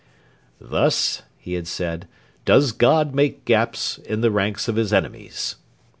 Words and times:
'Thus,' 0.59 1.21
he 1.37 1.53
had 1.53 1.67
said, 1.67 2.07
'does 2.45 2.71
God 2.71 3.13
make 3.13 3.45
gaps 3.45 3.99
in 3.99 4.21
the 4.21 4.31
ranks 4.31 4.67
of 4.67 4.75
His 4.75 4.91
enemies.' 4.91 5.57